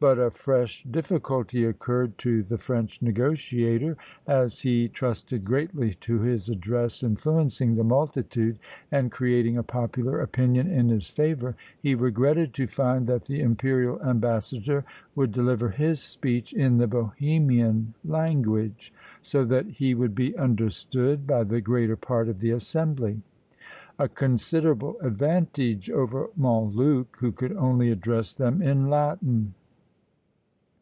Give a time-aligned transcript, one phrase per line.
[0.00, 6.48] But a fresh difficulty occurred to the French negotiator; as he trusted greatly to his
[6.48, 8.58] address influencing the multitude,
[8.90, 14.02] and creating a popular opinion in his favour, he regretted to find that the imperial
[14.02, 21.28] ambassador would deliver his speech in the Bohemian language, so that he would be understood
[21.28, 23.22] by the greater part of the assembly;
[24.00, 29.54] a considerable advantage over Montluc, who could only address them in Latin.